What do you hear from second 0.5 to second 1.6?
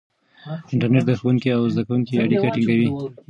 انټرنیټ د ښوونکي